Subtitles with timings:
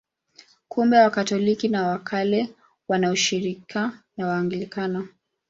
[0.67, 2.49] Kumbe Wakatoliki wa Kale
[2.87, 5.07] wana ushirika na Waanglikana.